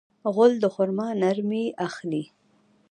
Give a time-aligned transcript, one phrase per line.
[0.33, 2.23] غول د خرما نرمي اخلي.